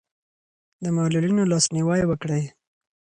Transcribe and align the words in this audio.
د 0.83 0.85
معلولینو 0.95 1.49
لاسنیوی 1.51 2.01
وکړئ. 2.07 2.43